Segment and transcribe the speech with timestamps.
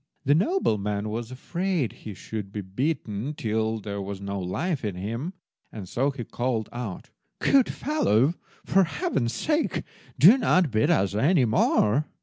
[0.25, 5.33] The nobleman was afraid he should be beaten till there was no life in him,
[5.71, 8.33] and so he called out— "Good fellow,
[8.65, 9.83] for Heaven's sake,
[10.17, 12.07] do not beat us any more!"